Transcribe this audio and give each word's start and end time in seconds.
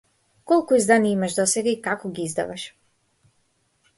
Колку 0.51 0.77
изданија 0.77 1.11
имаш 1.17 1.35
досега 1.41 1.71
и 1.73 1.75
како 1.87 2.11
ги 2.19 2.25
издаваш? 2.29 2.65